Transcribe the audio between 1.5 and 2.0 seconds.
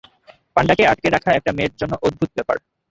মেয়ের জন্য